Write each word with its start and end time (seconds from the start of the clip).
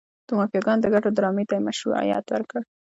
د 0.27 0.29
مافیاګانو 0.37 0.83
د 0.83 0.87
ګټو 0.93 1.09
ډرامې 1.17 1.43
ته 1.49 1.53
یې 1.55 1.65
مشروعیت 1.67 2.25
ورکړ. 2.29 2.61